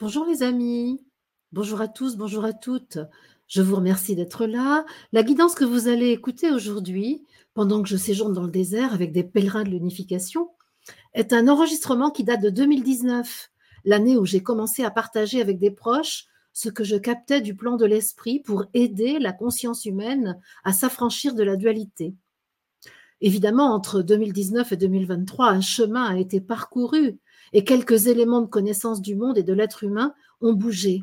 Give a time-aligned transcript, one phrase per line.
[0.00, 1.04] Bonjour les amis,
[1.50, 3.00] bonjour à tous, bonjour à toutes.
[3.48, 4.84] Je vous remercie d'être là.
[5.10, 9.10] La guidance que vous allez écouter aujourd'hui, pendant que je séjourne dans le désert avec
[9.10, 10.50] des pèlerins de l'unification,
[11.14, 13.50] est un enregistrement qui date de 2019,
[13.84, 17.74] l'année où j'ai commencé à partager avec des proches ce que je captais du plan
[17.74, 22.14] de l'esprit pour aider la conscience humaine à s'affranchir de la dualité.
[23.20, 27.18] Évidemment, entre 2019 et 2023, un chemin a été parcouru
[27.52, 31.02] et quelques éléments de connaissance du monde et de l'être humain ont bougé.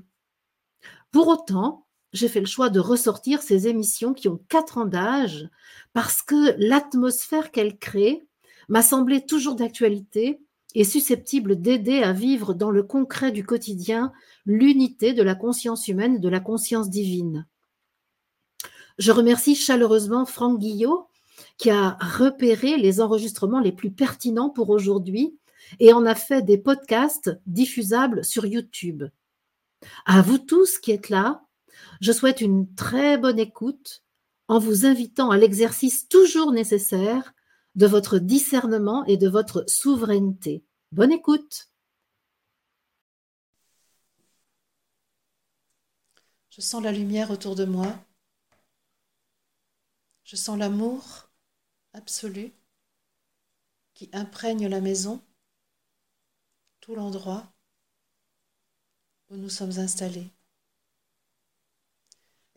[1.12, 5.50] Pour autant, j'ai fait le choix de ressortir ces émissions qui ont quatre ans d'âge
[5.94, 8.26] parce que l'atmosphère qu'elles créent
[8.70, 10.42] m'a semblé toujours d'actualité
[10.76, 14.12] et susceptible d'aider à vivre dans le concret du quotidien
[14.46, 17.48] l'unité de la conscience humaine, de la conscience divine.
[18.98, 21.08] Je remercie chaleureusement Franck Guillot
[21.58, 25.38] qui a repéré les enregistrements les plus pertinents pour aujourd'hui
[25.80, 29.04] et en a fait des podcasts diffusables sur YouTube.
[30.06, 31.46] À vous tous qui êtes là,
[32.02, 34.04] je souhaite une très bonne écoute
[34.48, 37.34] en vous invitant à l'exercice toujours nécessaire
[37.76, 40.64] de votre discernement et de votre souveraineté.
[40.92, 41.70] Bonne écoute.
[46.52, 47.94] Je sens la lumière autour de moi.
[50.24, 51.30] Je sens l'amour
[51.94, 52.54] absolu
[53.94, 55.22] qui imprègne la maison
[56.86, 57.52] tout l'endroit
[59.30, 60.30] où nous sommes installés.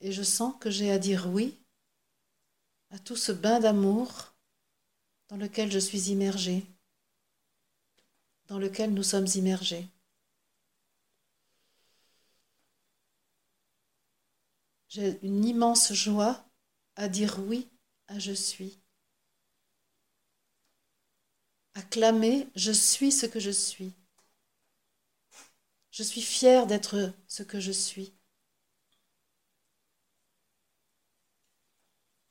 [0.00, 1.58] Et je sens que j'ai à dire oui
[2.90, 4.34] à tout ce bain d'amour
[5.28, 6.62] dans lequel je suis immergée,
[8.48, 9.88] dans lequel nous sommes immergés.
[14.88, 16.46] J'ai une immense joie
[16.96, 17.66] à dire oui
[18.08, 18.78] à je suis.
[21.72, 23.94] À clamer je suis ce que je suis.
[25.98, 28.14] Je suis fière d'être ce que je suis.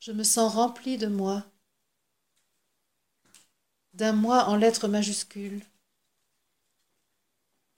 [0.00, 1.44] Je me sens remplie de moi,
[3.92, 5.62] d'un moi en lettres majuscules.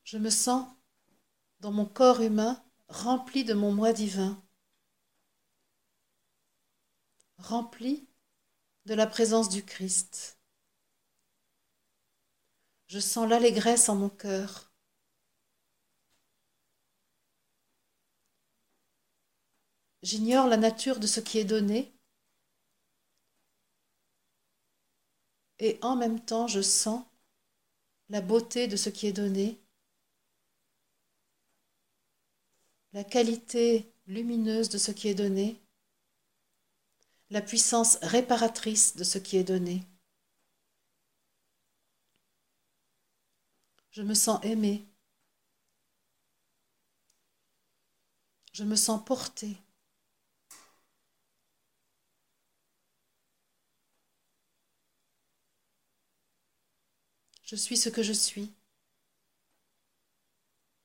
[0.04, 0.68] Je me sens
[1.58, 4.40] dans mon corps humain rempli de mon moi divin,
[7.38, 8.06] rempli
[8.84, 10.38] de la présence du Christ.
[12.86, 14.69] Je sens l'allégresse en mon cœur.
[20.02, 21.92] J'ignore la nature de ce qui est donné
[25.58, 27.04] et en même temps je sens
[28.08, 29.60] la beauté de ce qui est donné,
[32.92, 35.60] la qualité lumineuse de ce qui est donné,
[37.30, 39.86] la puissance réparatrice de ce qui est donné.
[43.92, 44.84] Je me sens aimé.
[48.52, 49.56] Je me sens porté.
[57.50, 58.54] Je suis ce que je suis.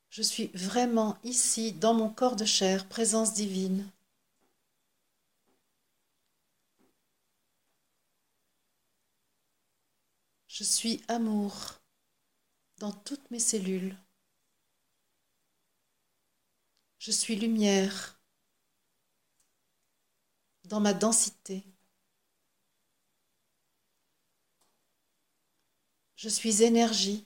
[0.10, 3.88] Je suis vraiment ici, dans mon corps de chair, présence divine.
[10.48, 11.54] Je suis amour
[12.80, 13.96] dans toutes mes cellules.
[16.98, 18.20] Je suis lumière
[20.64, 21.75] dans ma densité.
[26.26, 27.24] Je suis énergie.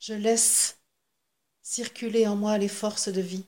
[0.00, 0.76] Je laisse
[1.62, 3.46] circuler en moi les forces de vie.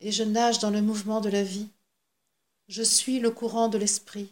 [0.00, 1.70] Et je nage dans le mouvement de la vie.
[2.68, 4.30] Je suis le courant de l'esprit.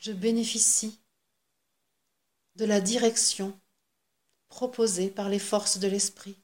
[0.00, 0.98] Je bénéficie
[2.56, 3.56] de la direction
[4.48, 6.41] proposée par les forces de l'esprit.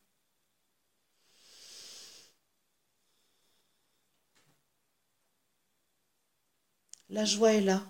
[7.11, 7.83] La joie est là,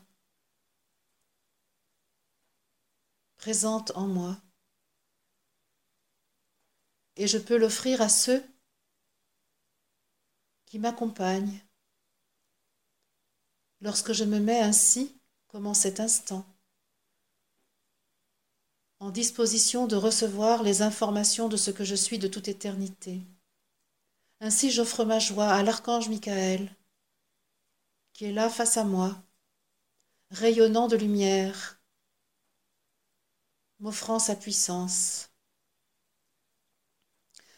[3.36, 4.36] présente en moi,
[7.16, 8.44] et je peux l'offrir à ceux
[10.66, 11.60] qui m'accompagnent
[13.80, 16.46] lorsque je me mets ainsi, comme en cet instant,
[19.00, 23.22] en disposition de recevoir les informations de ce que je suis de toute éternité.
[24.40, 26.72] Ainsi j'offre ma joie à l'archange Michael,
[28.18, 29.22] qui est là face à moi,
[30.30, 31.80] rayonnant de lumière,
[33.78, 35.30] m'offrant sa puissance.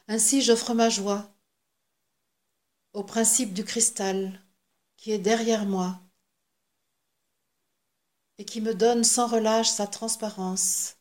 [0.07, 1.35] Ainsi j'offre ma joie
[2.93, 4.39] au principe du cristal
[4.99, 5.99] qui est derrière moi
[8.37, 10.99] et qui me donne sans relâche sa transparence,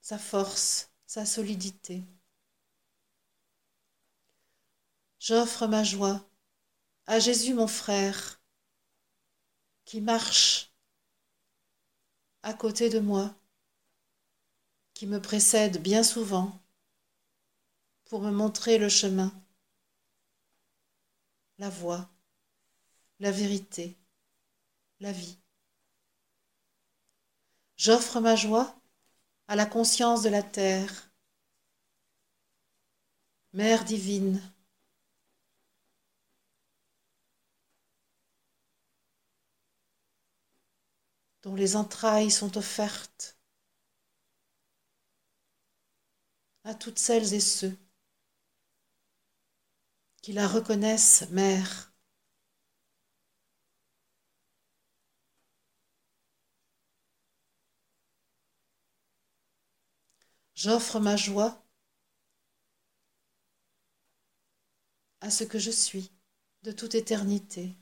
[0.00, 2.02] sa force, sa solidité.
[5.20, 6.27] J'offre ma joie
[7.08, 8.38] à Jésus mon frère,
[9.86, 10.74] qui marche
[12.42, 13.34] à côté de moi,
[14.92, 16.60] qui me précède bien souvent
[18.04, 19.32] pour me montrer le chemin,
[21.56, 22.10] la voie,
[23.20, 23.96] la vérité,
[25.00, 25.38] la vie.
[27.78, 28.78] J'offre ma joie
[29.46, 31.10] à la conscience de la terre,
[33.54, 34.42] Mère divine,
[41.48, 43.38] dont les entrailles sont offertes
[46.64, 47.74] à toutes celles et ceux
[50.20, 51.90] qui la reconnaissent mère.
[60.54, 61.64] J'offre ma joie
[65.22, 66.12] à ce que je suis
[66.62, 67.74] de toute éternité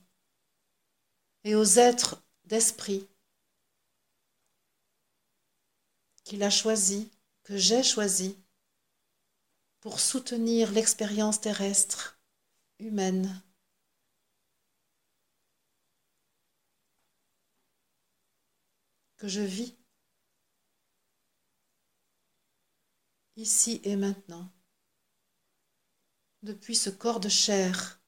[1.42, 3.08] et aux êtres d'esprit
[6.26, 7.08] qu'il a choisi,
[7.44, 8.36] que j'ai choisi,
[9.80, 12.20] pour soutenir l'expérience terrestre
[12.78, 13.42] humaine.
[19.16, 19.74] que je vis
[23.36, 24.52] ici et maintenant,
[26.42, 27.98] depuis ce corps de chair,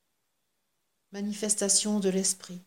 [1.12, 2.62] manifestation de l'esprit.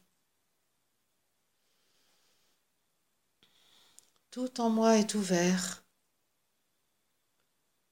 [4.32, 5.86] Tout en moi est ouvert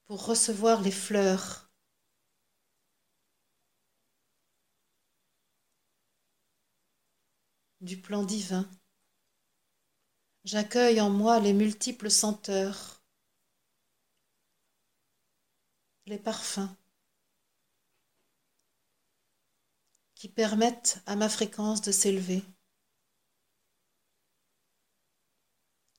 [0.05, 1.69] pour recevoir les fleurs
[7.81, 8.69] du plan divin.
[10.45, 13.03] J'accueille en moi les multiples senteurs,
[16.05, 16.69] les parfums
[20.15, 22.43] qui permettent à ma fréquence de s'élever,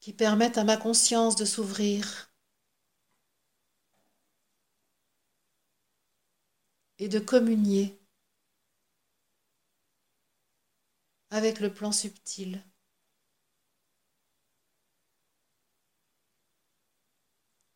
[0.01, 2.33] qui permettent à ma conscience de s'ouvrir
[6.99, 7.99] et de communier
[11.31, 12.63] avec le plan subtil.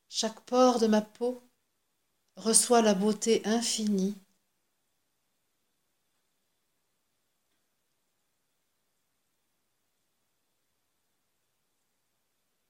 [0.09, 1.43] Chaque pore de ma peau
[2.37, 4.24] reçoit la beauté infinie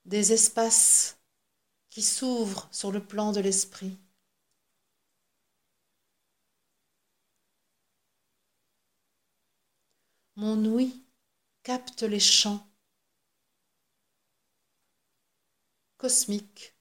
[0.04, 1.18] des espaces
[1.90, 3.98] qui s'ouvrent sur le plan de l'esprit.
[10.36, 11.02] Mon ouïe
[11.64, 12.68] capte les chants
[15.96, 16.76] cosmiques,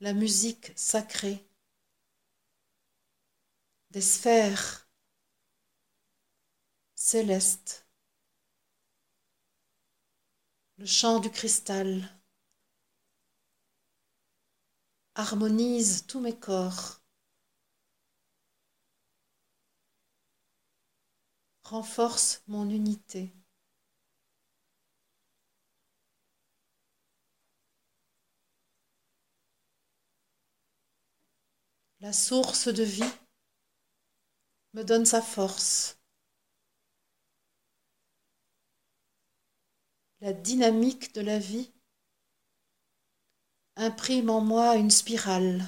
[0.00, 1.44] la musique sacrée
[3.90, 4.88] des sphères
[6.94, 7.87] célestes,
[10.78, 12.08] le chant du cristal
[15.16, 17.00] harmonise tous mes corps.
[21.64, 23.30] renforce mon unité.
[32.00, 33.02] La source de vie
[34.72, 35.97] me donne sa force.
[40.20, 41.72] La dynamique de la vie
[43.76, 45.64] imprime en moi une spirale.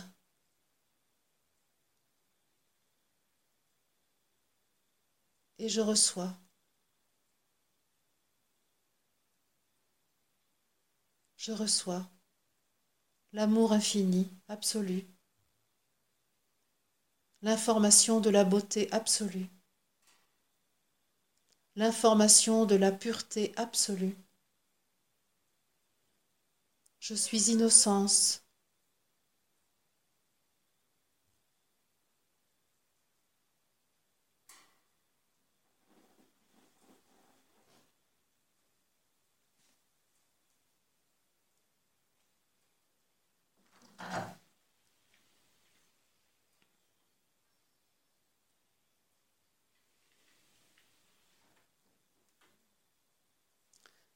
[5.60, 6.36] et je reçois.
[11.36, 12.08] Je reçois
[13.32, 15.04] l'amour infini, absolu,
[17.42, 19.50] l'information de la beauté absolue,
[21.74, 24.14] l'information de la pureté absolue.
[27.00, 28.44] Je suis innocence,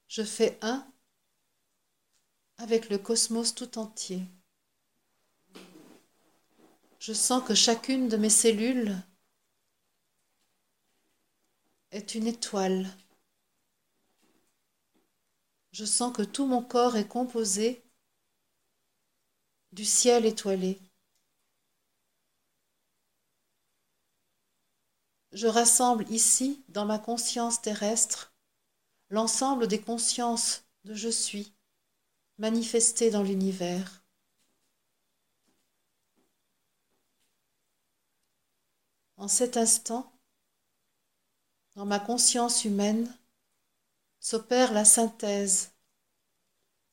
[0.07, 0.83] Je fais un
[2.57, 4.21] avec le cosmos tout entier.
[6.99, 8.95] Je sens que chacune de mes cellules
[11.91, 12.89] est une étoile.
[15.71, 17.83] Je sens que tout mon corps est composé
[19.71, 20.79] du ciel étoilé.
[25.33, 28.33] Je rassemble ici, dans ma conscience terrestre,
[29.09, 31.54] l'ensemble des consciences de je suis
[32.37, 34.03] manifestées dans l'univers.
[39.17, 40.11] En cet instant,
[41.75, 43.13] dans ma conscience humaine,
[44.19, 45.71] s'opère la synthèse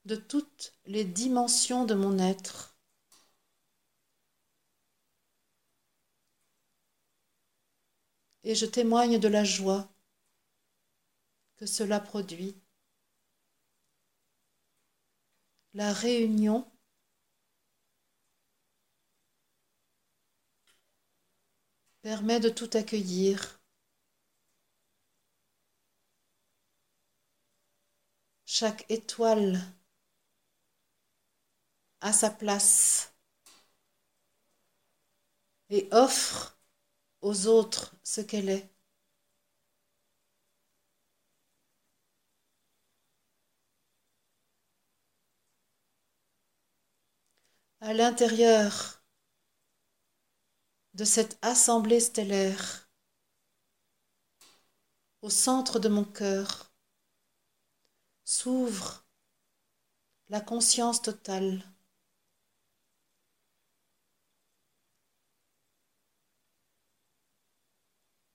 [0.05, 2.77] de toutes les dimensions de mon être.
[8.45, 9.89] Et je témoigne de la joie
[11.57, 12.57] que cela produit.
[15.75, 16.65] La réunion
[22.01, 23.61] permet de tout accueillir.
[28.45, 29.61] Chaque étoile
[32.03, 33.15] a sa place
[35.71, 36.57] et offre
[37.23, 38.72] aux autres ce qu'elle est.
[47.85, 49.03] À l'intérieur
[50.95, 52.89] de cette assemblée stellaire,
[55.21, 56.73] au centre de mon cœur,
[58.23, 59.05] s'ouvre
[60.29, 61.61] la conscience totale.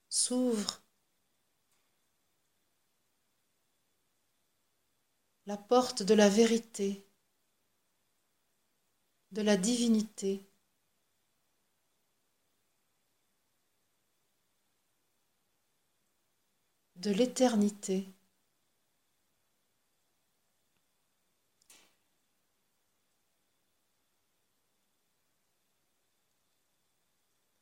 [0.09, 0.83] S'ouvre
[5.45, 7.06] la porte de la vérité
[9.37, 10.43] de la divinité.
[16.95, 18.07] de l'éternité.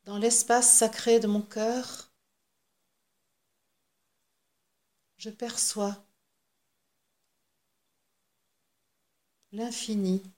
[0.06, 2.10] Dans l'espace sacré de mon cœur,
[5.18, 6.06] je perçois
[9.52, 10.35] l'infini.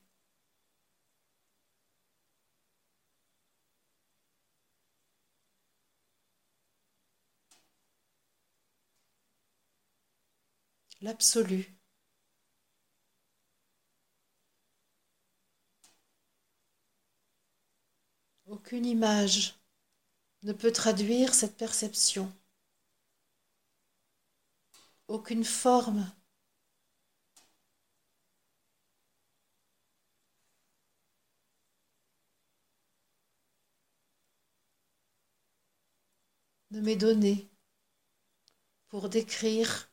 [11.01, 11.75] L'absolu.
[18.47, 19.53] Aucune image
[20.43, 22.31] ne peut traduire cette perception.
[25.09, 26.09] Aucune forme
[36.71, 37.49] ne m'est donnée
[38.89, 39.89] pour décrire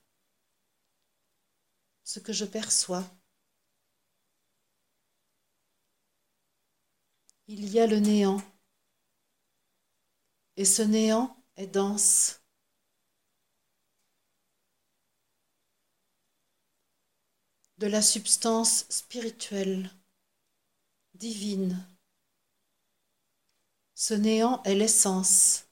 [2.04, 3.04] ce que je perçois.
[7.46, 8.40] Il y a le néant,
[10.56, 12.40] et ce néant est dense.
[17.78, 19.90] de la substance spirituelle,
[21.14, 21.86] divine.
[23.94, 25.66] Ce néant est l'essence.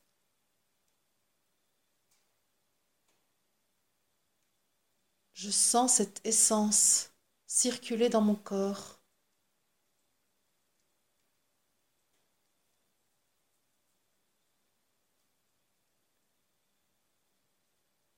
[5.43, 7.11] Je sens cette essence
[7.49, 9.03] circuler dans mon corps.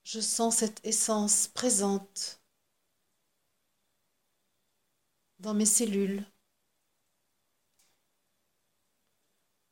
[0.04, 2.43] Je sens cette essence présente
[5.38, 6.26] dans mes cellules.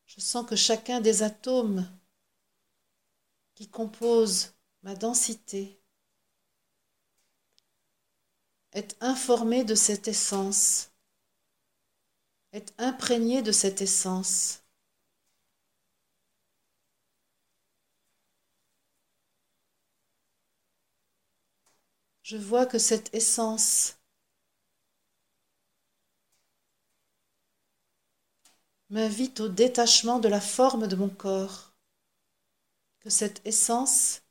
[0.06, 1.86] Je sens que chacun des atomes
[3.54, 5.81] qui composent ma densité
[8.72, 10.90] est informé de cette essence,
[12.52, 14.62] est imprégné de cette essence.
[22.22, 23.96] Je vois que cette essence
[28.88, 31.72] m'invite au détachement de la forme de mon corps,
[33.00, 34.22] que cette essence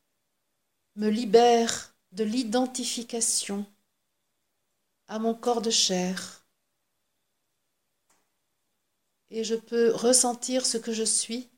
[0.96, 3.66] me libère de l'identification
[5.12, 6.46] à mon corps de chair.
[9.30, 11.50] Et je peux ressentir ce que je suis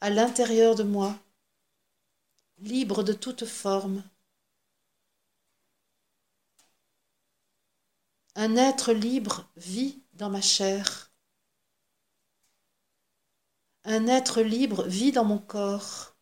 [0.00, 1.18] à l'intérieur de moi,
[2.58, 4.04] libre de toute forme.
[8.36, 11.10] Un être libre vit dans ma chair.
[13.82, 16.14] Un être libre vit dans mon corps.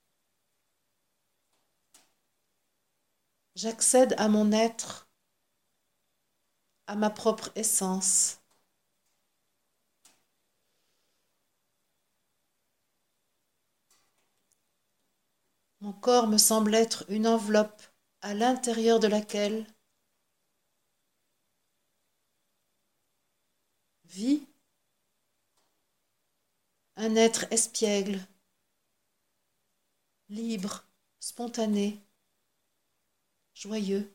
[3.57, 5.04] J'accède à mon être,
[6.87, 8.39] à ma propre essence.
[15.83, 17.81] Mon corps me semble être une enveloppe
[18.23, 19.65] à l'intérieur de laquelle
[24.07, 24.47] vit
[26.97, 28.19] un être espiègle,
[30.29, 30.85] libre,
[31.19, 32.05] spontané,
[33.55, 34.14] joyeux.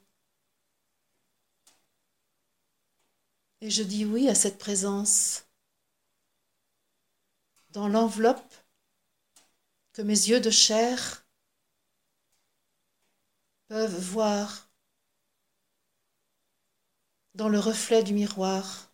[3.62, 5.46] Et je dis oui à cette présence
[7.72, 8.54] dans l'enveloppe
[9.94, 11.26] que mes yeux de chair
[13.68, 14.70] peuvent voir
[17.36, 18.92] dans le reflet du miroir.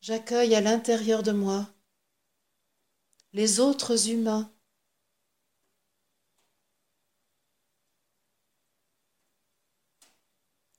[0.00, 1.66] J'accueille à l'intérieur de moi
[3.32, 4.53] les autres humains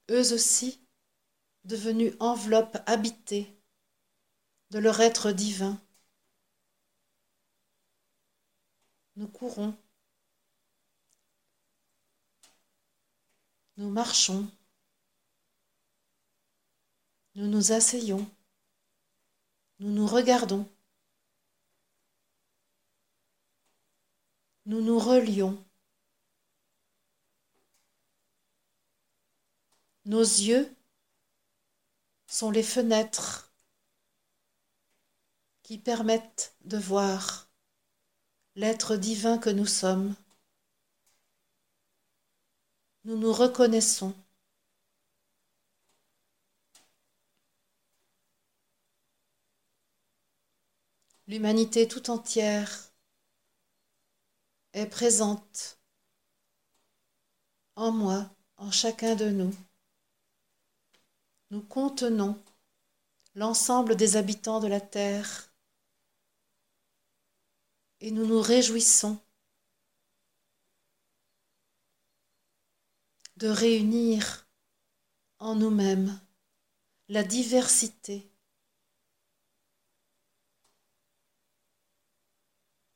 [0.10, 0.86] eux aussi
[1.64, 3.52] devenus enveloppes habitées
[4.72, 5.82] de leur être divin.
[9.16, 9.76] Nous courons.
[13.78, 14.50] Nous marchons.
[17.36, 18.30] Nous nous asseyons.
[19.80, 20.70] Nous nous regardons.
[24.66, 25.65] Nous nous relions.
[30.06, 30.72] Nos yeux
[32.28, 33.52] sont les fenêtres
[35.64, 37.50] qui permettent de voir
[38.56, 40.16] l'être divin que nous sommes.
[43.04, 44.14] Nous nous reconnaissons.
[51.28, 52.92] L'humanité tout entière
[54.74, 55.80] est présente
[57.76, 59.56] en moi, en chacun de nous.
[61.52, 62.42] Nous contenons
[63.36, 65.52] l'ensemble des habitants de la terre
[68.00, 69.20] et nous nous réjouissons
[73.38, 74.48] de réunir
[75.40, 76.20] en nous-mêmes
[77.10, 78.30] la diversité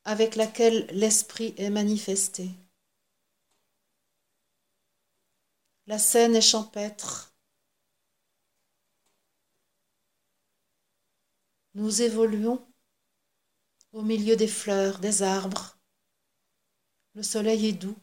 [0.06, 2.50] avec laquelle l'esprit est manifesté.
[5.86, 7.29] La scène est champêtre.
[11.80, 12.68] Nous évoluons
[13.94, 15.78] au milieu des fleurs, des arbres.
[17.14, 17.96] Le soleil est doux.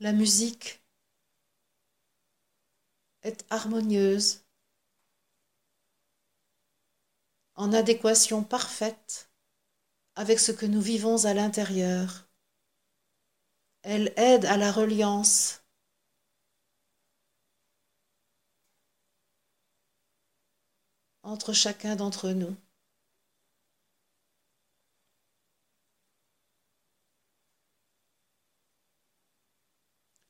[0.00, 0.82] La musique
[3.22, 4.44] est harmonieuse,
[7.54, 9.30] en adéquation parfaite
[10.16, 12.28] avec ce que nous vivons à l'intérieur.
[13.82, 15.61] Elle aide à la reliance.
[21.22, 22.56] Entre chacun d'entre nous.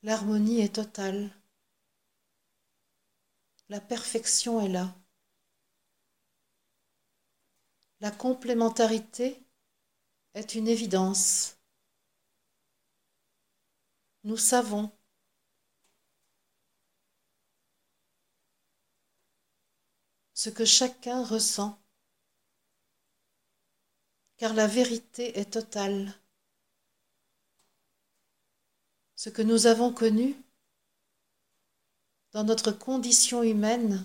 [0.02, 1.30] L'harmonie est totale.
[3.68, 4.94] La perfection est là.
[8.00, 9.40] La complémentarité
[10.34, 11.56] est une évidence.
[14.24, 14.90] Nous savons
[20.42, 21.80] ce que chacun ressent,
[24.38, 26.12] car la vérité est totale.
[29.14, 30.34] Ce que nous avons connu
[32.32, 34.04] dans notre condition humaine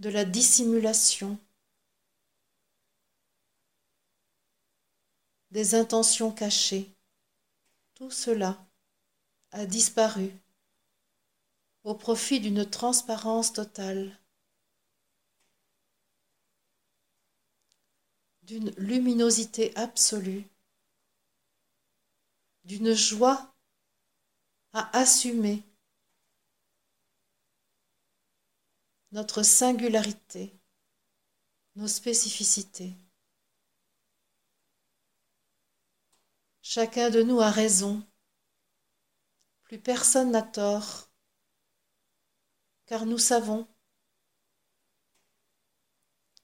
[0.00, 1.38] de la dissimulation,
[5.50, 6.94] des intentions cachées,
[7.94, 8.62] tout cela
[9.52, 10.30] a disparu
[11.84, 14.18] au profit d'une transparence totale,
[18.42, 20.44] d'une luminosité absolue,
[22.64, 23.54] d'une joie
[24.72, 25.62] à assumer
[29.12, 30.58] notre singularité,
[31.76, 32.96] nos spécificités.
[36.62, 38.02] Chacun de nous a raison,
[39.64, 41.10] plus personne n'a tort,
[42.86, 43.68] car nous savons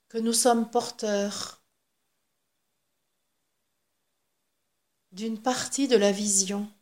[0.09, 1.58] que nous sommes porteurs
[5.19, 6.73] d'une partie de la vision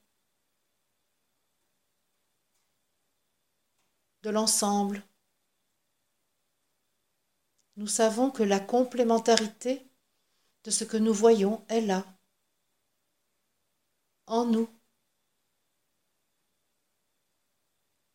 [4.20, 5.03] de l'ensemble
[7.77, 9.88] Nous savons que la complémentarité
[10.64, 12.05] de ce que nous voyons est là,
[14.27, 14.68] en nous,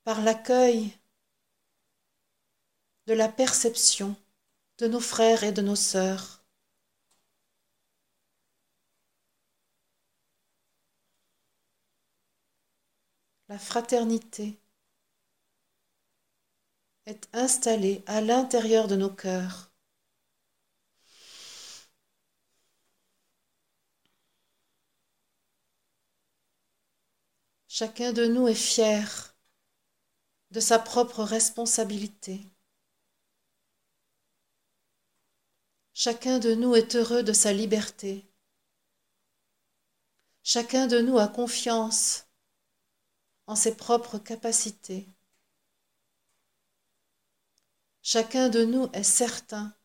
[0.04, 0.96] par l'accueil
[3.08, 4.16] de la perception
[4.78, 6.41] de nos frères et de nos sœurs.
[13.52, 14.58] La fraternité
[17.06, 19.74] est installée à l'intérieur de nos cœurs.
[27.68, 29.36] Chacun de nous est fier
[30.52, 32.40] de sa propre responsabilité.
[35.94, 38.26] Chacun de nous est heureux de sa liberté.
[40.42, 42.31] Chacun de nous a confiance
[43.52, 45.06] en ses propres capacités.
[48.02, 49.76] Chacun de nous est certain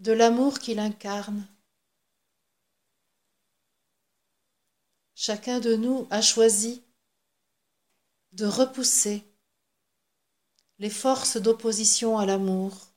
[0.00, 1.46] de l'amour qu'il incarne.
[5.14, 6.82] Chacun de nous a choisi
[8.32, 9.24] de repousser
[10.80, 12.88] les forces d'opposition à l'amour.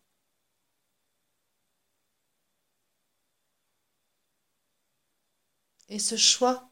[5.89, 6.71] Et ce choix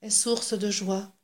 [0.00, 1.15] est source de joie.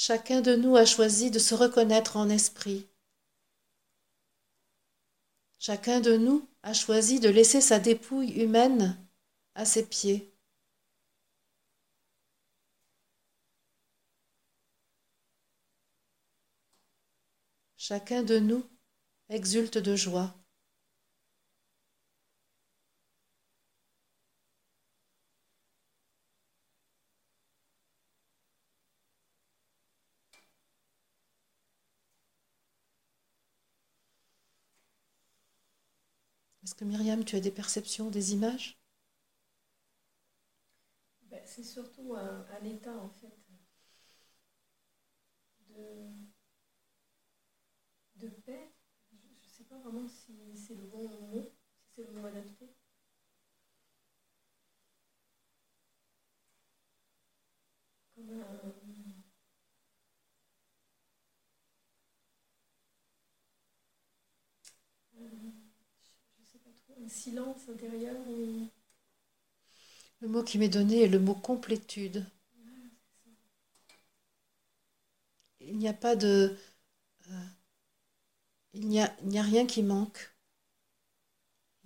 [0.00, 2.86] Chacun de nous a choisi de se reconnaître en esprit.
[5.58, 8.96] Chacun de nous a choisi de laisser sa dépouille humaine
[9.56, 10.32] à ses pieds.
[17.76, 18.64] Chacun de nous
[19.28, 20.32] exulte de joie.
[36.78, 38.78] Que Myriam, tu as des perceptions, des images?
[41.30, 43.32] Ben, C'est surtout un, état en fait
[45.68, 46.28] de,
[48.16, 48.72] de paix.
[49.12, 52.68] Je ne sais pas vraiment si c'est le bon mot, si c'est le mot adapté.
[58.14, 58.72] Comme un,
[67.08, 68.14] silence intérieur
[70.20, 72.24] Le mot qui m'est donné est le mot complétude.
[75.60, 76.56] Il n'y a pas de...
[77.30, 77.34] Euh,
[78.72, 80.34] il n'y a rien qui manque.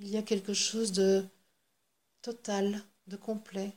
[0.01, 1.25] Il y a quelque chose de
[2.23, 3.73] total, de complet,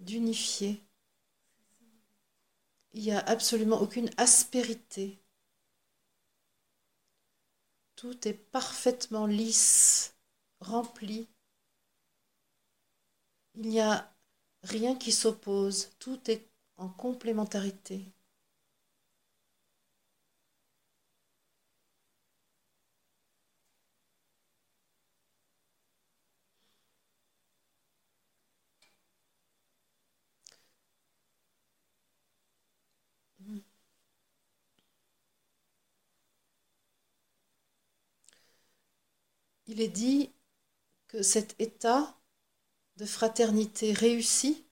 [0.00, 0.82] d'unifié.
[2.94, 5.20] Il n'y a absolument aucune aspérité.
[7.94, 10.15] Tout est parfaitement lisse,
[10.60, 11.28] rempli.
[13.56, 14.14] Il n'y a
[14.62, 18.06] rien qui s'oppose, tout est en complémentarité.
[39.66, 40.32] Il est dit
[41.08, 42.16] que cet état
[42.96, 44.66] de fraternité réussi,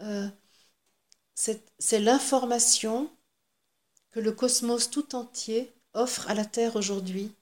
[0.00, 0.28] euh,
[1.34, 3.10] c'est l'information
[4.10, 7.32] que le cosmos tout entier offre à la Terre aujourd'hui.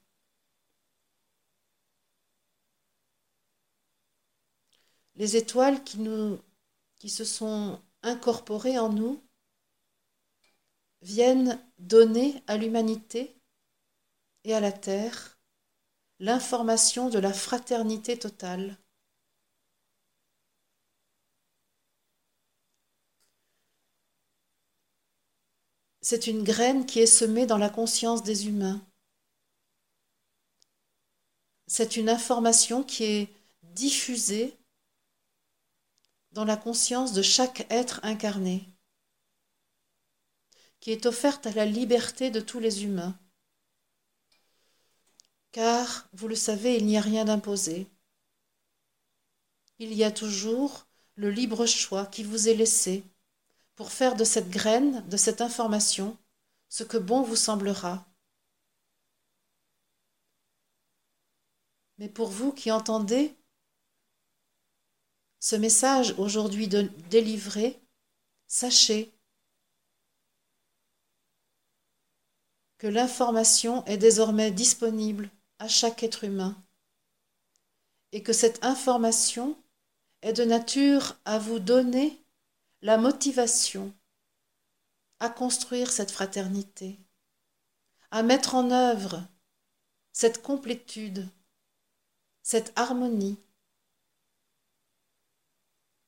[5.16, 6.40] Les étoiles qui, nous,
[6.96, 9.22] qui se sont incorporées en nous
[11.02, 13.40] viennent donner à l'humanité
[14.44, 15.33] et à la Terre
[16.20, 18.78] l'information de la fraternité totale.
[26.02, 28.82] C'est une graine qui est semée dans la conscience des humains.
[31.66, 33.28] C'est une information qui est
[33.72, 34.56] diffusée
[36.32, 38.68] dans la conscience de chaque être incarné,
[40.80, 43.18] qui est offerte à la liberté de tous les humains
[45.54, 47.86] car, vous le savez, il n'y a rien d'imposé.
[49.78, 53.04] Il y a toujours le libre choix qui vous est laissé
[53.76, 56.18] pour faire de cette graine, de cette information,
[56.68, 58.04] ce que bon vous semblera.
[61.98, 63.32] Mais pour vous qui entendez
[65.38, 67.80] ce message aujourd'hui délivré,
[68.48, 69.14] sachez
[72.78, 76.56] que l'information est désormais disponible à chaque être humain
[78.12, 79.56] et que cette information
[80.22, 82.24] est de nature à vous donner
[82.82, 83.92] la motivation
[85.20, 86.98] à construire cette fraternité,
[88.10, 89.26] à mettre en œuvre
[90.12, 91.28] cette complétude,
[92.42, 93.38] cette harmonie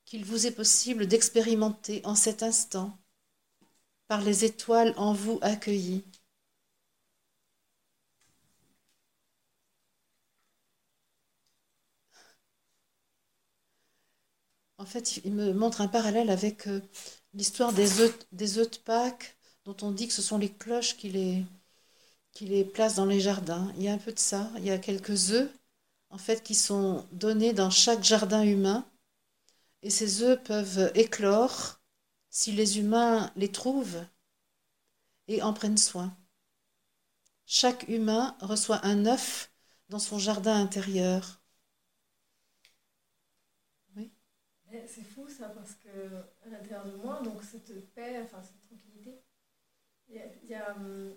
[0.05, 2.97] qu'il vous est possible d'expérimenter en cet instant
[4.07, 6.05] par les étoiles en vous accueillies.
[14.79, 16.81] En fait, il me montre un parallèle avec euh,
[17.35, 20.97] l'histoire des œufs, des œufs de Pâques, dont on dit que ce sont les cloches
[20.97, 21.45] qui les,
[22.33, 23.73] qui les placent dans les jardins.
[23.77, 24.51] Il y a un peu de ça.
[24.59, 25.51] Il y a quelques œufs,
[26.11, 28.87] en fait, qui sont donnés dans chaque jardin humain.
[29.83, 31.81] Et ces œufs peuvent éclore
[32.31, 34.05] si les humains les trouvent
[35.29, 36.17] et en prennent soin.
[37.47, 39.51] Chaque humain reçoit un œuf
[39.89, 41.36] dans son jardin intérieur.
[44.87, 45.89] C'est fou ça, parce que
[46.45, 49.23] à l'intérieur de moi, donc cette paix, enfin cette tranquillité,
[50.09, 51.15] il y a, hum,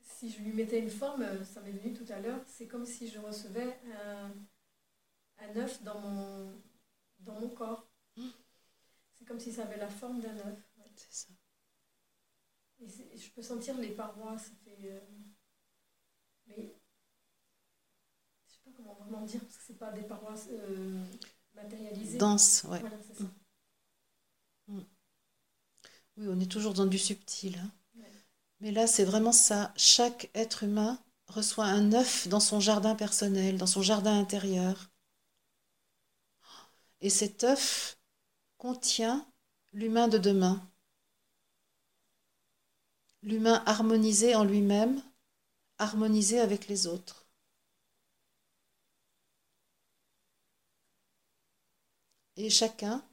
[0.00, 3.08] si je lui mettais une forme, ça m'est venu tout à l'heure, c'est comme si
[3.08, 4.32] je recevais un,
[5.38, 6.62] un œuf dans mon,
[7.20, 7.86] dans mon corps.
[9.12, 10.58] C'est comme si ça avait la forme d'un œuf.
[10.96, 11.32] C'est ça.
[12.80, 14.90] Et, je peux sentir les parois, ça fait.
[14.90, 15.00] Euh,
[16.46, 16.74] mais.
[18.46, 20.34] Je sais pas comment vraiment dire, parce que c'est pas des parois.
[20.50, 21.04] Euh,
[21.54, 22.18] matérialisé.
[22.18, 22.84] Dense, ouais.
[23.20, 23.26] Mm.
[24.68, 24.84] Mm.
[26.16, 27.56] Oui, on est toujours dans du subtil.
[27.58, 27.70] Hein.
[28.60, 29.72] Mais là, c'est vraiment ça.
[29.76, 34.90] Chaque être humain reçoit un œuf dans son jardin personnel, dans son jardin intérieur.
[37.00, 37.98] Et cet œuf
[38.58, 39.26] contient
[39.72, 40.70] l'humain de demain.
[43.22, 45.02] L'humain harmonisé en lui-même,
[45.78, 47.23] harmonisé avec les autres.
[52.36, 53.04] Et chacun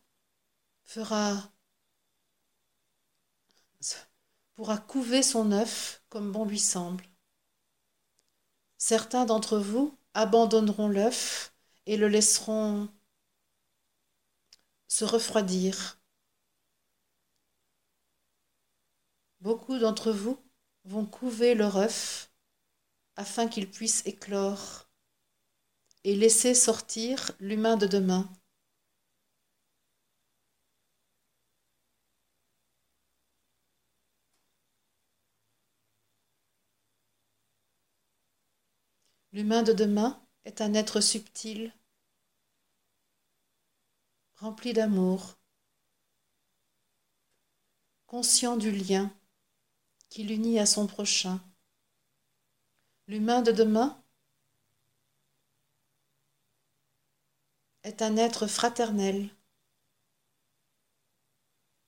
[0.83, 1.51] fera
[4.55, 7.05] pourra couver son œuf comme bon lui semble.
[8.77, 11.53] Certains d'entre vous abandonneront l'œuf
[11.85, 12.89] et le laisseront
[14.87, 15.99] se refroidir.
[19.39, 20.37] Beaucoup d'entre vous
[20.83, 22.31] vont couver leur œuf
[23.15, 24.89] afin qu'il puisse éclore
[26.03, 28.29] et laisser sortir l'humain de demain.
[39.33, 41.73] L'humain de demain est un être subtil,
[44.35, 45.37] rempli d'amour,
[48.07, 49.09] conscient du lien
[50.09, 51.39] qui l'unit à son prochain.
[53.07, 54.03] L'humain de demain
[57.83, 59.29] est un être fraternel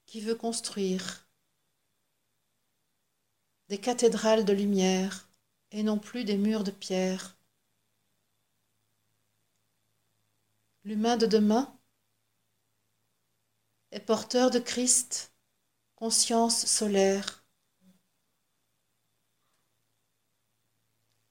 [0.06, 1.28] qui veut construire
[3.68, 5.28] des cathédrales de lumière
[5.72, 7.33] et non plus des murs de pierre.
[10.86, 11.80] L'humain de demain
[13.92, 15.34] est porteur de Christ,
[15.96, 17.46] conscience solaire.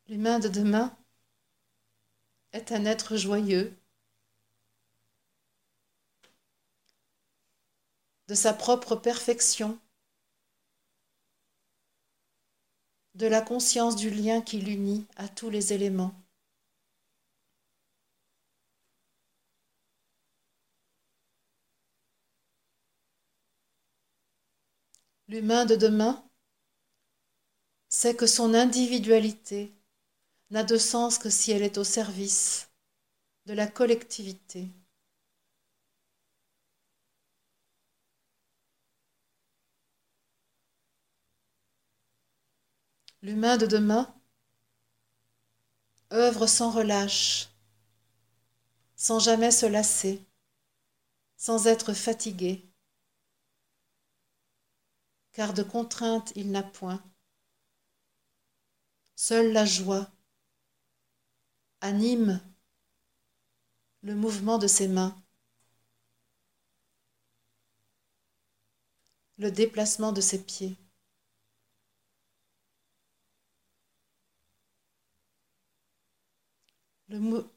[0.09, 0.97] L'humain de demain
[2.53, 3.77] est un être joyeux,
[8.29, 9.79] de sa propre perfection
[13.15, 16.22] de la conscience du lien qui l'unit à tous les éléments.
[25.33, 26.23] L'humain de demain
[27.88, 29.75] sait que son individualité
[30.51, 32.68] n'a de sens que si elle est au service
[33.47, 34.68] de la collectivité.
[43.23, 44.14] L'humain de demain
[46.12, 47.49] œuvre sans relâche,
[48.97, 50.27] sans jamais se lasser,
[51.38, 52.72] sans être fatigué,
[55.33, 57.03] car de contrainte il n'a point.
[59.16, 60.11] Seule la joie
[61.81, 62.40] anime
[64.03, 65.16] le mouvement de ses mains,
[69.38, 70.77] le déplacement de ses pieds.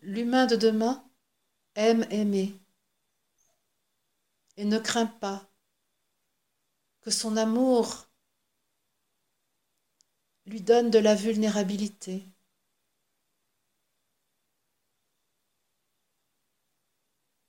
[0.01, 1.09] L'humain de demain
[1.75, 2.53] aime aimer
[4.57, 5.49] et ne craint pas
[7.05, 8.07] que son amour
[10.47, 12.25] lui donne de la vulnérabilité.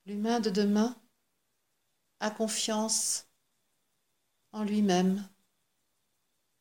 [0.04, 0.94] L'humain de demain
[2.20, 3.28] a confiance
[4.52, 5.26] en lui-même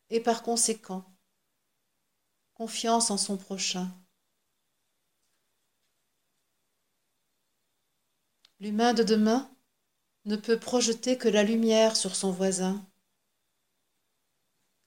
[0.09, 1.03] et par conséquent
[2.53, 3.91] confiance en son prochain.
[8.61, 9.53] L'humain de demain
[10.25, 12.83] ne peut projeter que la lumière sur son voisin,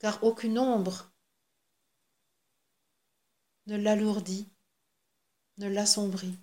[0.01, 1.11] car aucune ombre
[3.67, 4.49] ne l'alourdit,
[5.59, 6.39] ne l'assombrit.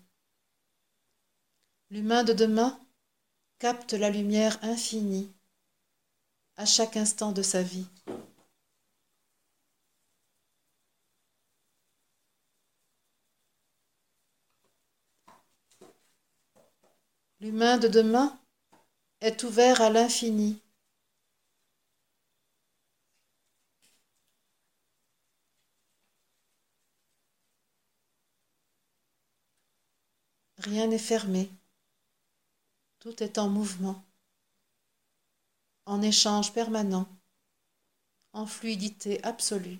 [1.90, 2.80] L'humain de demain
[3.60, 5.34] capte la lumière infinie
[6.56, 7.88] à chaque instant de sa vie.
[17.42, 18.40] L'humain de demain
[19.22, 20.62] est ouvert à l'infini.
[30.58, 31.50] Rien n'est fermé.
[33.00, 34.04] Tout est en mouvement,
[35.86, 37.08] en échange permanent,
[38.34, 39.80] en fluidité absolue.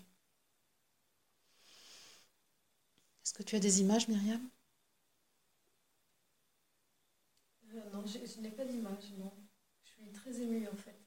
[3.24, 4.48] Est-ce que tu as des images, Myriam
[7.74, 9.34] euh, Non, je, n'ai pas d'image, non.
[9.84, 11.00] Je suis très émue en fait.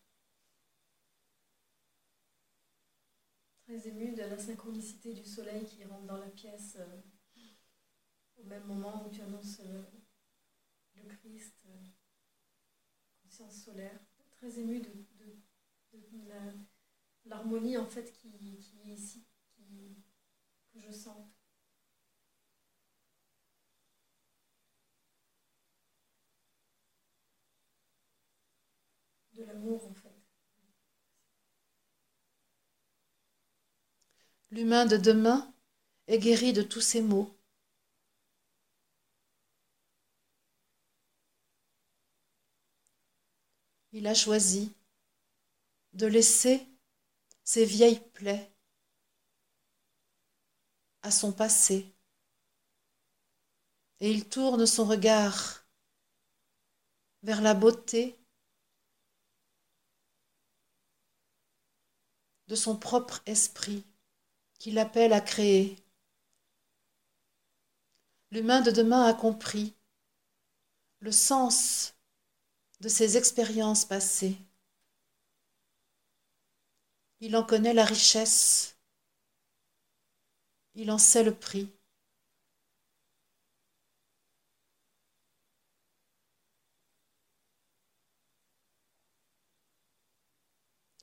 [3.64, 7.00] Très émue de la synchronicité du soleil qui rentre dans la pièce euh,
[8.38, 9.84] au même moment où tu annonces le,
[11.02, 11.54] le Christ.
[11.66, 11.88] Euh,
[13.28, 14.90] conscience solaire, très émue de,
[17.26, 19.26] l'harmonie en fait qui, qui est ici,
[20.72, 21.26] que je sens.
[34.50, 35.54] L'humain de demain
[36.06, 37.34] est guéri de tous ses maux.
[43.92, 44.74] Il a choisi
[45.92, 46.66] de laisser
[47.44, 48.52] ses vieilles plaies
[51.02, 51.94] à son passé
[54.00, 55.64] et il tourne son regard
[57.22, 58.18] vers la beauté
[62.48, 63.84] de son propre esprit
[64.58, 65.76] qu'il appelle à créer.
[68.30, 69.74] L'humain de demain a compris
[71.00, 71.94] le sens
[72.80, 74.36] de ses expériences passées.
[77.20, 78.76] Il en connaît la richesse,
[80.74, 81.77] il en sait le prix.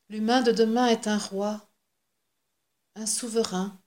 [0.09, 1.67] L'humain de demain est un roi,
[2.95, 3.81] un souverain,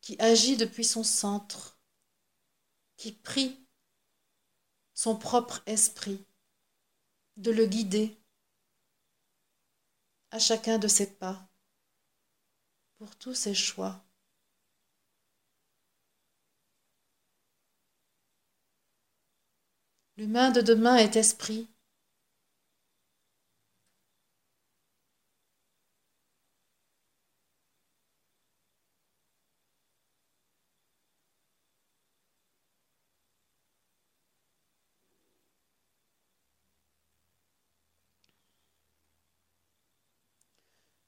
[0.00, 1.78] qui agit depuis son centre,
[2.96, 3.64] qui prie
[4.92, 6.26] son propre esprit
[7.36, 8.20] de le guider
[10.30, 11.48] à chacun de ses pas,
[12.96, 14.04] pour tous ses choix.
[20.16, 21.68] L'humain de demain est esprit,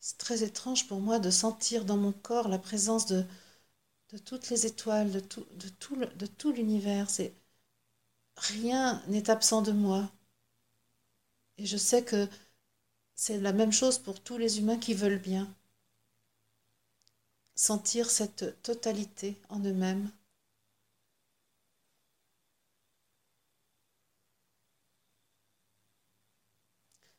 [0.06, 3.24] C'est très étrange pour moi de sentir dans mon corps la présence de,
[4.12, 7.08] de toutes les étoiles, de tout, de tout, l'univers.
[8.38, 10.10] Rien n'est absent de moi.
[11.58, 12.28] Et je sais que
[13.14, 15.54] c'est la même chose pour tous les humains qui veulent bien.
[17.56, 20.12] Sentir cette totalité en eux-mêmes.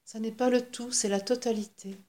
[0.06, 2.00] Ça n'est pas le tout, c'est la totalité.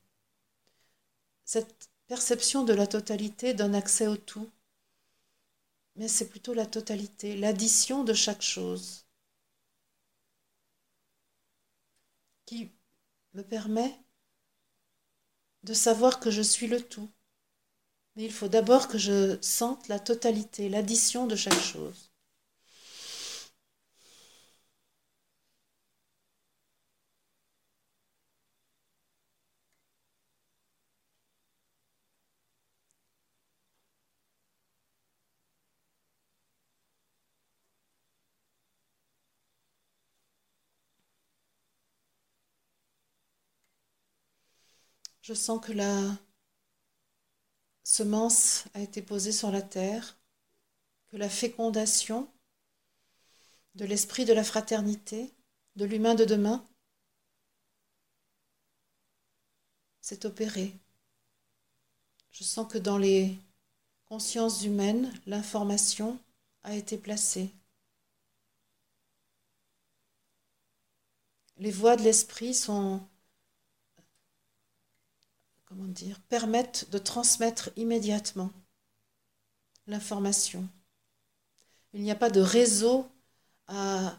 [1.49, 4.51] Cette perception de la totalité donne accès au tout,
[5.97, 9.07] mais c'est plutôt la totalité, l'addition de chaque chose
[12.45, 12.71] qui
[13.33, 13.99] me permet
[15.63, 17.09] de savoir que je suis le tout.
[18.15, 22.08] Mais il faut d'abord que je sente la totalité, l'addition de chaque chose.
[45.29, 46.17] Je sens que la,
[47.85, 50.17] semence a été posée sur la terre,
[51.09, 52.33] que la fécondation
[53.75, 55.31] de l'esprit de la fraternité,
[55.77, 56.67] de l'humain de demain,
[60.01, 60.75] s'est opérée.
[62.31, 63.37] Je sens que dans les
[64.07, 66.19] consciences humaines, l'information
[66.63, 67.53] a été placée.
[71.59, 73.07] Les voies de l'esprit sont
[75.69, 78.51] comment dire, permettent de transmettre immédiatement
[79.87, 80.67] l'information.
[81.93, 83.07] Il n'y a pas de réseau
[83.67, 84.17] à,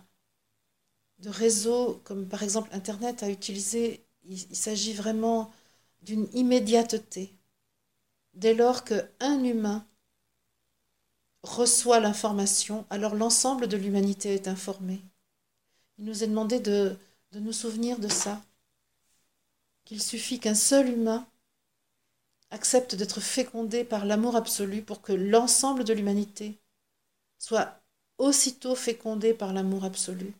[1.20, 4.06] de comme par exemple Internet à utiliser.
[4.26, 5.52] Il, s'agit vraiment
[6.04, 7.34] d'une immédiateté.
[8.36, 9.88] Dès lors qu'un humain
[11.41, 15.02] reçoit l'information, alors l'ensemble de l'humanité est informé.
[15.97, 16.95] Il nous est demandé de,
[17.32, 18.39] de nous souvenir de ça,
[19.86, 21.28] qu'il suffit qu'un seul humain
[22.52, 26.60] accepte d'être fécondé par l'amour absolu pour que l'ensemble de l'humanité
[27.39, 27.82] soit
[28.18, 30.34] aussitôt fécondé par l'amour absolu.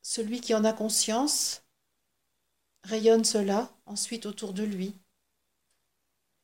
[0.00, 1.62] Celui qui en a conscience
[2.84, 4.94] rayonne cela ensuite autour de lui.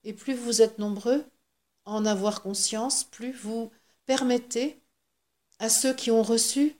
[0.04, 1.24] Et plus vous êtes nombreux
[1.86, 3.70] à en avoir conscience, plus vous
[4.04, 4.81] permettez
[5.62, 6.76] à ceux qui ont reçu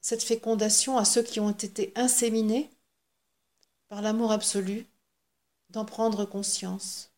[0.00, 2.70] cette fécondation, à ceux qui ont été inséminés
[3.88, 4.86] par l'amour absolu,
[5.70, 7.10] d'en prendre conscience.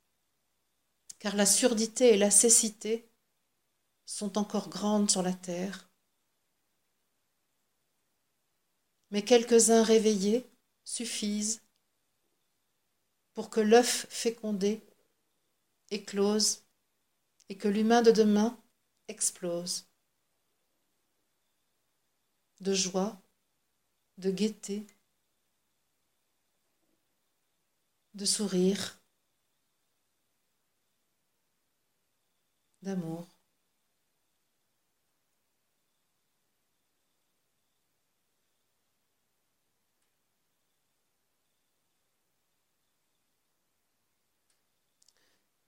[1.18, 3.10] Car la surdité et la cécité
[4.06, 5.90] sont encore grandes sur la terre.
[9.10, 10.46] Mais quelques-uns réveillés
[10.82, 11.60] suffisent
[13.34, 14.80] pour que l'œuf fécondé
[15.90, 16.62] éclose
[17.50, 18.58] et que l'humain de demain
[19.08, 19.86] explose.
[22.60, 23.18] De joie,
[24.18, 24.86] de gaieté,
[28.14, 28.98] de sourire,
[32.82, 33.26] d'amour.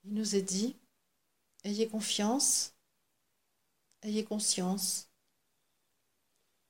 [0.03, 0.75] Il nous est dit,
[1.65, 2.75] ayez confiance,
[4.01, 5.09] ayez conscience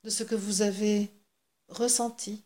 [0.03, 1.11] de ce que vous avez
[1.67, 2.43] ressenti.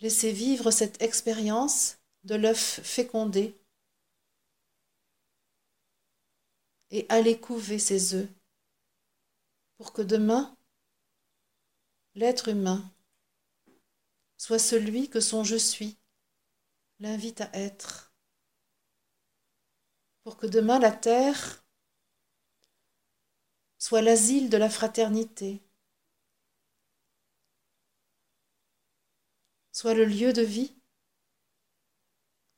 [0.00, 3.54] Laissez vivre cette expérience de l'œuf fécondé
[6.90, 8.28] et allez couver ses œufs
[9.76, 10.56] pour que demain,
[12.14, 12.92] l'être humain
[14.36, 15.96] soit celui que son je suis
[16.98, 18.09] l'invite à être
[20.22, 21.62] pour que demain la terre
[23.78, 25.64] soit l'asile de la fraternité,
[29.72, 30.76] soit le lieu de vie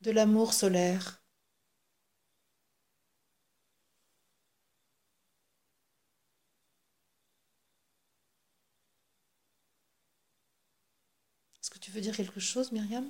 [0.01, 1.23] de l'amour solaire.
[11.59, 13.09] Est-ce que tu veux dire quelque chose, Myriam?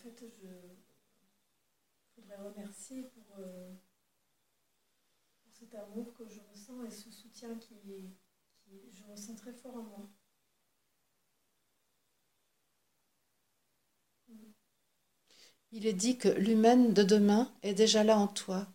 [0.00, 0.48] Fait, je
[2.16, 3.74] voudrais remercier pour, euh,
[5.42, 7.74] pour, cet amour que je ressens et ce soutien qui,
[8.92, 10.10] je ressens très fort en moi.
[15.72, 18.66] Il est dit que l'humaine de demain est déjà là en toi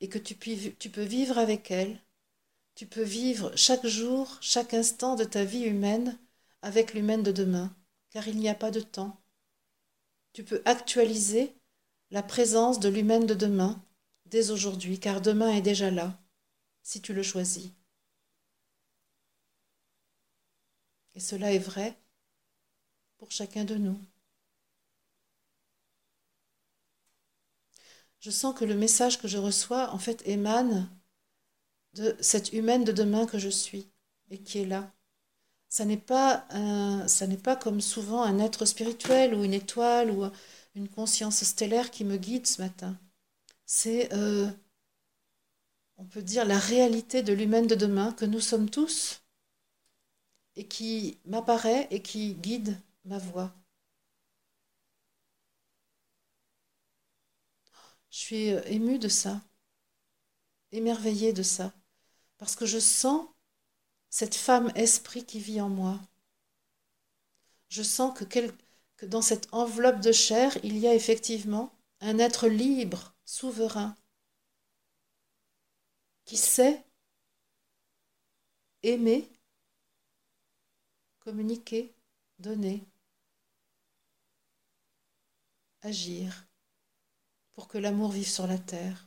[0.00, 2.00] et que tu peux vivre avec elle.
[2.74, 6.18] Tu peux vivre chaque jour, chaque instant de ta vie humaine
[6.62, 7.74] avec l'humaine de demain,
[8.10, 9.18] car il n'y a pas de temps
[10.36, 11.56] tu peux actualiser
[12.10, 13.82] la présence de l'humaine de demain
[14.26, 16.20] dès aujourd'hui, car demain est déjà là,
[16.82, 17.70] si tu le choisis.
[21.14, 21.98] Et cela est vrai
[23.16, 23.98] pour chacun de nous.
[28.20, 30.86] Je sens que le message que je reçois, en fait, émane
[31.94, 33.90] de cette humaine de demain que je suis
[34.28, 34.95] et qui est là
[35.76, 40.24] ça n'est pas, comme souvent un être spirituel ou une étoile ou
[40.74, 42.98] une conscience stellaire qui me guide ce matin.
[43.66, 44.48] C'est, euh,
[45.98, 49.20] on peut dire, la réalité de l'humaine de demain que nous sommes tous
[50.56, 53.52] et qui m'apparaît et qui guide ma voix.
[58.10, 59.42] Je suis euh, émue de ça,
[60.72, 61.72] émerveillée de ça,
[62.38, 63.26] parce que je sens
[64.10, 66.00] cette femme esprit qui vit en moi.
[67.68, 68.24] Je sens que
[68.96, 73.94] que dans cette enveloppe de chair, il y a effectivement un être libre, souverain,
[76.24, 76.84] qui sait
[78.82, 79.28] aimer,
[81.20, 81.94] communiquer,
[82.38, 82.86] donner,
[85.82, 86.46] agir
[87.54, 89.05] pour que l'amour vive sur la terre.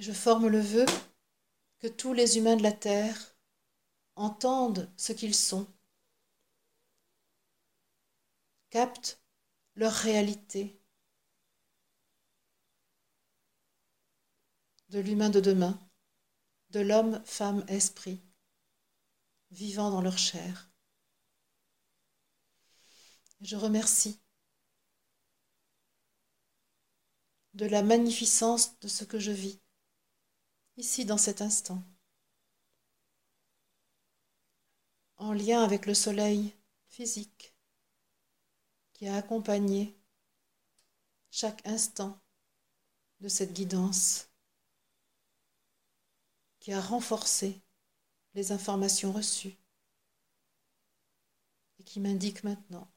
[0.00, 0.86] Je forme le vœu
[1.78, 3.36] que tous les humains de la terre
[4.16, 5.70] entendent ce qu'ils sont,
[8.70, 9.20] captent
[9.74, 10.80] leur réalité
[14.88, 15.78] de l'humain de demain,
[16.70, 18.22] de l'homme, femme, esprit,
[19.50, 20.70] vivant dans leur chair.
[23.42, 24.18] Je remercie
[27.52, 29.60] de la magnificence de ce que je vis
[30.76, 31.82] ici dans cet instant,
[35.16, 36.54] en lien avec le soleil
[36.88, 37.54] physique
[38.92, 39.96] qui a accompagné
[41.30, 42.20] chaque instant
[43.20, 44.28] de cette guidance,
[46.58, 47.60] qui a renforcé
[48.34, 49.56] les informations reçues
[51.78, 52.90] et qui m'indique maintenant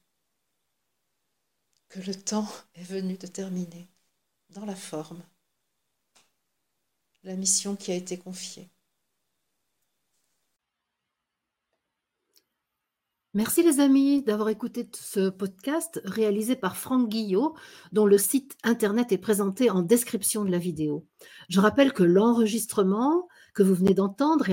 [1.90, 3.88] que le temps est venu de terminer
[4.50, 5.24] dans la forme
[7.24, 8.70] la mission qui a été confiée.
[13.36, 17.56] Merci les amis d'avoir écouté ce podcast réalisé par Franck Guillot,
[17.92, 21.08] dont le site internet est présenté en description de la vidéo.
[21.50, 24.42] Je rappelle que l'enregistrement que vous venez d'entendre